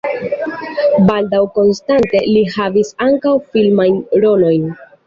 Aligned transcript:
Baldaŭ 1.09 1.43
konstante 1.59 2.25
li 2.33 2.43
havis 2.57 2.93
ankaŭ 3.09 3.39
filmajn 3.53 4.05
rolojn. 4.27 4.71